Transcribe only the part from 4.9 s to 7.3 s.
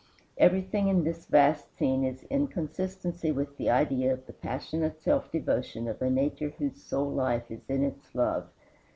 self devotion of a nature whose sole